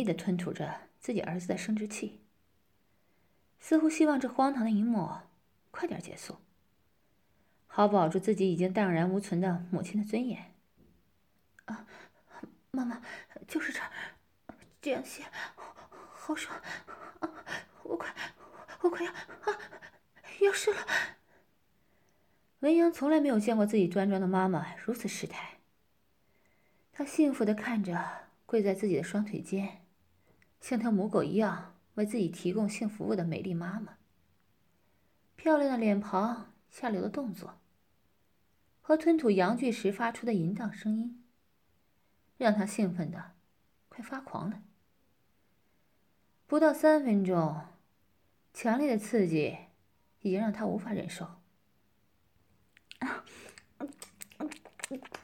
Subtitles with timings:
[0.00, 2.22] 力的吞吐着自己儿子的生殖器，
[3.58, 5.10] 似乎希望这荒唐的一幕
[5.70, 6.38] 快点结束，
[7.66, 10.54] 好保住自己已经荡然无存的母亲的尊严。
[11.66, 11.86] 啊，
[12.70, 13.02] 妈妈，
[13.46, 13.90] 就是这儿，
[14.80, 15.24] 这样写，
[16.14, 16.58] 好爽！
[17.20, 17.30] 啊，
[17.82, 18.14] 我快，
[18.80, 19.58] 我快要啊，
[20.40, 20.86] 要射了！
[22.60, 25.58] 文阳从来没有见过自己端庄的妈妈如此失态。
[26.90, 29.82] 他幸福的看着跪在自己的双腿间，
[30.60, 33.96] 像条母狗一样为自己提供性服务的美丽妈妈。
[35.36, 37.58] 漂亮的脸庞，下流的动作，
[38.80, 41.24] 和吞吐阳具时发出的淫荡声音，
[42.36, 43.32] 让他兴奋的
[43.88, 44.62] 快发狂了。
[46.46, 47.62] 不到三分钟，
[48.52, 49.56] 强烈的刺激
[50.20, 51.26] 已经让他无法忍受。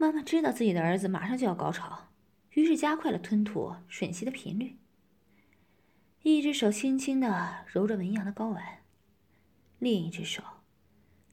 [0.00, 2.08] 妈妈知道自己的儿子马上就要高潮，
[2.52, 4.78] 于是加快了吞吐吮吸的频率。
[6.22, 8.78] 一只手轻轻的揉着文阳的睾丸，
[9.78, 10.42] 另一只手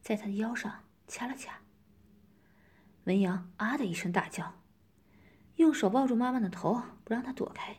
[0.02, 1.62] 在他的腰上掐了掐。
[3.06, 4.62] 文阳啊的一声大叫，
[5.56, 7.78] 用手抱住妈妈的头，不让她躲开，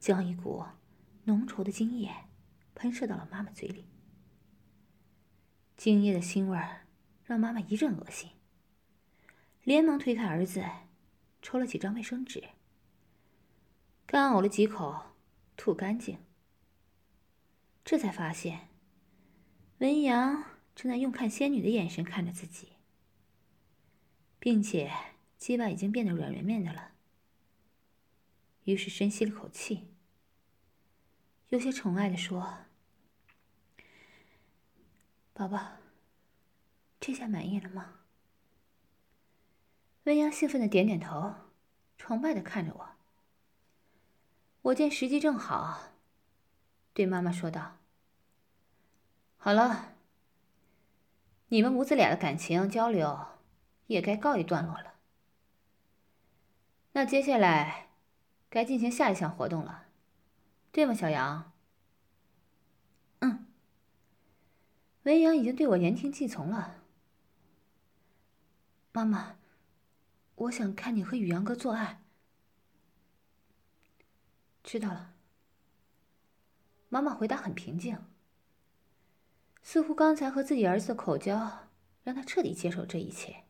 [0.00, 0.64] 将一股
[1.22, 2.12] 浓稠的精液
[2.74, 3.86] 喷射到了妈妈嘴里。
[5.76, 6.58] 精液的腥味
[7.22, 8.28] 让妈妈一阵恶心，
[9.68, 10.64] 连忙推开儿子，
[11.42, 12.42] 抽了几张卫生纸，
[14.06, 15.14] 干呕了几口，
[15.58, 16.18] 吐干净。
[17.84, 18.70] 这才发现，
[19.80, 20.42] 文阳
[20.74, 22.76] 正在用看仙女的眼神看着自己，
[24.38, 24.90] 并且
[25.36, 26.92] 鸡巴已经变得软绵绵的了。
[28.64, 29.88] 于是深吸了口气，
[31.50, 32.60] 有些宠爱的说。
[35.34, 35.72] 宝宝，
[36.98, 37.96] 这下满意了吗？
[40.08, 41.34] 温阳兴奋的点点头，
[41.98, 42.88] 崇拜的看着我。
[44.62, 45.92] 我见时机正好，
[46.94, 47.76] 对妈妈说道
[49.36, 49.92] ：“好了，
[51.48, 53.26] 你们母子俩的感情交流
[53.86, 54.94] 也该告一段落了。
[56.92, 57.90] 那接下来
[58.48, 59.88] 该进行下一项活动了，
[60.72, 61.52] 对吗，小杨？”
[65.04, 66.76] 文阳已经对我言听计从了。
[68.92, 69.36] 妈妈，
[70.38, 72.02] 我想看你和宇阳哥做爱。
[74.62, 75.14] 知道了。
[76.88, 77.98] 妈妈回答很平静，
[79.62, 81.68] 似乎刚才和自己儿子的口交
[82.02, 83.44] 让他彻底接受这一切。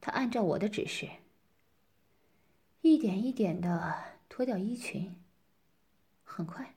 [0.00, 1.08] 他按照我的指示，
[2.80, 5.20] 一点一点的脱掉衣裙。
[6.22, 6.76] 很快，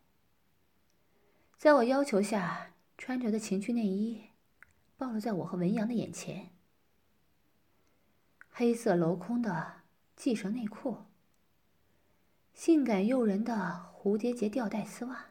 [1.57, 2.73] 在我要求下。
[2.99, 4.31] 穿着的情趣内衣
[4.97, 6.49] 暴露在我和文阳的眼前，
[8.59, 9.83] 黑色镂空的
[10.15, 10.97] 系绳内裤，
[12.55, 13.53] 性感诱人的
[13.93, 15.27] 蝴蝶结吊带丝袜，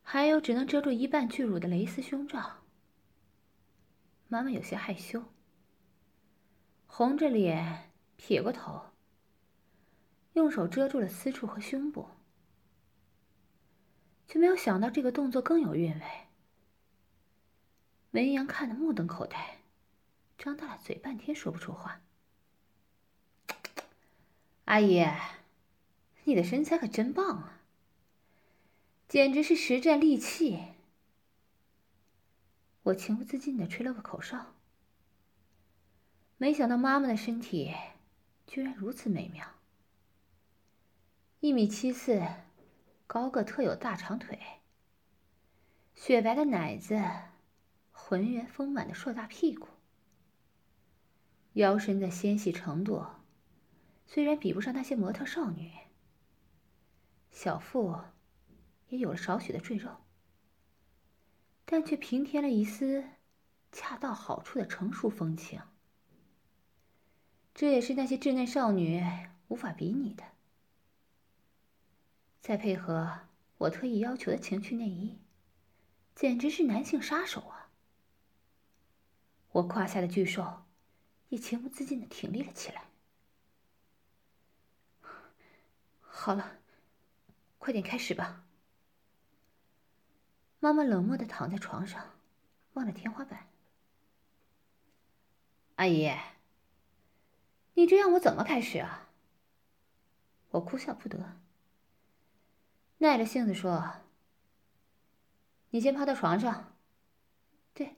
[0.00, 2.58] 还有只能遮住一半巨乳的蕾丝胸罩。
[4.28, 5.20] 妈妈有些害羞，
[6.86, 8.80] 红着脸撇过头，
[10.34, 12.06] 用手遮住了私处和胸部。
[14.28, 16.06] 却没有想到这个动作更有韵味。
[18.12, 19.59] 文阳看得目瞪口呆，
[20.40, 22.00] 张大了嘴，半天说不出话。
[24.64, 25.04] 阿姨，
[26.24, 27.60] 你的身材可真棒啊，
[29.06, 30.58] 简直是实战利器。
[32.84, 34.54] 我情不自禁的吹了个口哨。
[36.38, 37.74] 没想到妈妈的身体
[38.46, 39.46] 居然如此美妙，
[41.40, 42.26] 一米七四。
[43.06, 44.38] 高个特有大长腿，
[45.96, 47.02] 雪白的奶子，
[47.90, 49.66] 浑圆丰满的硕大屁股，
[51.54, 53.04] 腰身的纤细程度，
[54.06, 55.72] 虽然比不上那些模特少女，
[57.30, 57.98] 小腹
[58.88, 59.96] 也有了少许的赘肉，
[61.64, 63.04] 但却平添了一丝
[63.72, 65.60] 恰到好处的成熟风情，
[67.52, 69.02] 这也是那些稚嫩少女
[69.48, 70.24] 无法比拟的。
[72.40, 75.18] 再配合我特意要求的情趣内衣，
[76.14, 77.70] 简直是男性杀手啊！
[79.52, 80.62] 我胯下的巨兽
[81.30, 82.84] 也情不自禁的挺立了起来。
[86.00, 86.58] 好了，
[87.58, 88.44] 快点开始吧。
[90.58, 92.10] 妈妈冷漠的躺在床上，
[92.74, 93.48] 望着天花板。
[95.76, 96.14] 阿姨，
[97.72, 99.08] 你这让我怎么开始啊？
[100.50, 101.40] 我哭笑不得。
[102.98, 104.02] 耐着性子说
[105.70, 106.76] ：“你先趴到床上，
[107.72, 107.96] 对，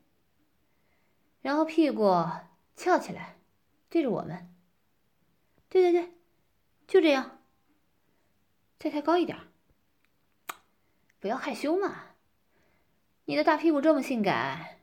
[1.40, 2.04] 然后屁股
[2.76, 3.36] 翘起来，
[3.88, 4.54] 对着我们。
[5.68, 6.12] 对对对，
[6.86, 7.38] 就这样。
[8.78, 9.38] 再抬高一点，
[11.20, 12.16] 不要害羞嘛。
[13.26, 14.80] 你的大屁股这么性感，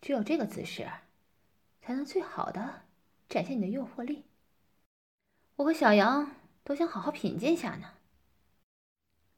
[0.00, 0.90] 只有这个姿势，
[1.80, 2.82] 才能最好的
[3.28, 4.26] 展现你的诱惑力。
[5.56, 7.94] 我和小杨都想好好品鉴下呢。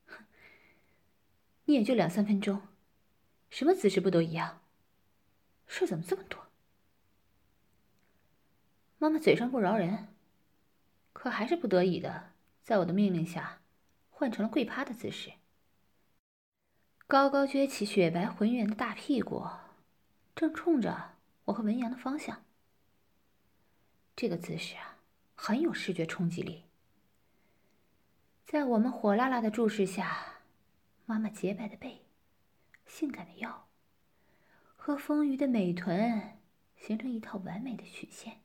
[0.07, 0.25] 哼
[1.67, 2.61] 你也就两三分钟，
[3.49, 4.61] 什么姿势不都一样？
[5.67, 6.44] 事怎么这么多？
[9.05, 10.09] 妈妈嘴上不饶人。
[11.13, 13.61] 可还是不得已的，在我的命令下，
[14.09, 15.33] 换成了跪趴的姿势。
[17.07, 19.47] 高高撅起雪白浑圆的大屁股，
[20.35, 22.47] 正冲着我和文阳的方向。
[24.17, 24.97] 这个姿势啊，
[25.35, 26.63] 很有视觉冲击力。
[28.47, 30.39] 在我们火辣辣的注视下，
[31.05, 32.07] 妈妈洁白的背、
[32.87, 33.69] 性感的腰
[34.77, 36.39] 和丰腴的美臀，
[36.79, 38.41] 形成一套完美的曲线。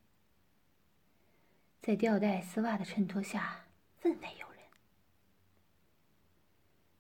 [1.90, 3.66] 在吊带丝袜的衬托下，
[3.98, 4.60] 分外诱人。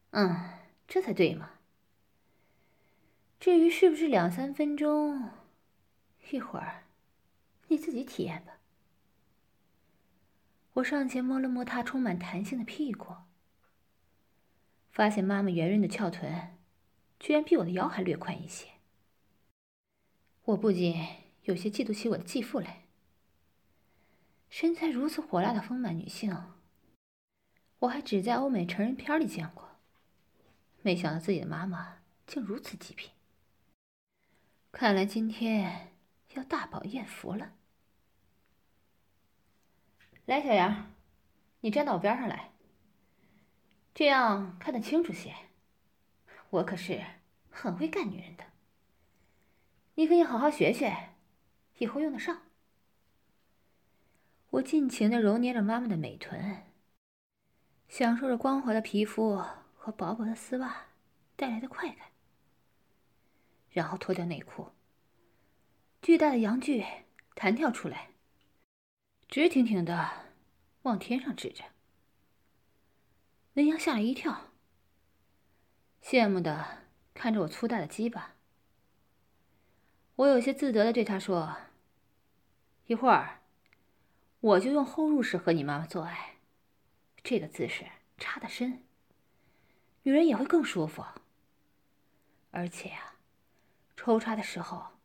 [0.09, 0.49] 嗯，
[0.87, 1.51] 这才对嘛。
[3.39, 5.29] 至于是不是两三分钟，
[6.31, 6.85] 一会儿
[7.67, 8.57] 你自己体验吧。
[10.73, 13.13] 我上前摸了摸她充满弹性的屁股，
[14.89, 16.57] 发现妈妈圆润的翘臀，
[17.19, 18.67] 居然比我的腰还略宽一些。
[20.45, 20.95] 我不禁
[21.43, 22.88] 有些嫉妒起我的继父来。
[24.49, 26.35] 身材如此火辣的丰满女性，
[27.79, 29.69] 我还只在欧美成人片里见过。
[30.81, 33.11] 没想到自己的妈妈竟如此极品。
[34.71, 35.93] 看来今天
[36.33, 37.53] 要大饱眼福了。
[40.25, 40.93] 来，小杨，
[41.61, 42.51] 你站到我边上来，
[43.93, 45.35] 这样看得清楚些。
[46.49, 47.03] 我可是
[47.49, 48.45] 很会干女人的，
[49.95, 51.09] 你可以好好学学，
[51.77, 52.41] 以后用得上。
[54.51, 56.63] 我尽情的揉捏着妈妈的美臀，
[57.87, 59.37] 享受着光滑的皮肤
[59.75, 60.87] 和薄薄的丝袜
[61.35, 62.07] 带来的快感。
[63.69, 64.71] 然后脱掉内裤，
[66.01, 66.83] 巨大的阳具
[67.35, 68.09] 弹跳出来，
[69.27, 70.09] 直挺挺的
[70.81, 71.63] 往天上指着。
[73.53, 74.49] 文阳吓了一跳，
[76.01, 78.35] 羡慕的看着我粗大的鸡巴。
[80.15, 81.55] 我有些自得的对他说
[82.87, 83.35] ：“一会儿。”
[84.41, 86.37] 我就用后入式和你妈妈做爱，
[87.21, 87.85] 这个姿势
[88.17, 88.83] 插的深，
[90.03, 91.03] 女人也会更舒服。
[92.51, 93.15] 而且啊，
[93.95, 94.99] 抽插的时候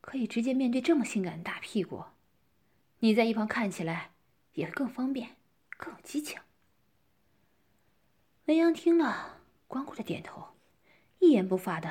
[0.00, 2.02] 可以直接面对这么性感的大屁股，
[3.00, 4.12] 你在一旁看起来
[4.54, 5.36] 也会更方便，
[5.76, 6.40] 更有激情。
[8.46, 10.56] 文阳听了，光顾着点头，
[11.18, 11.86] 一言不发的